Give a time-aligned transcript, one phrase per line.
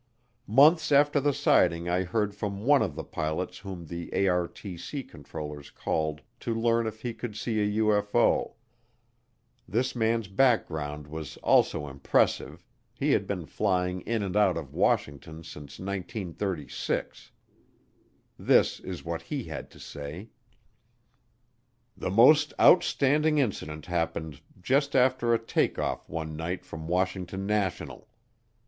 [0.47, 5.69] Months after the sighting I heard from one of the pilots whom the ARTC controllers
[5.69, 8.53] called to learn if he could see a UFO.
[9.67, 15.43] This man's background was also impressive, he had been flying in and out of Washington
[15.43, 17.31] since 1936.
[18.39, 20.29] This is what he had to say:
[21.95, 28.07] The most outstanding incident happened just after a take off one night from Washington National.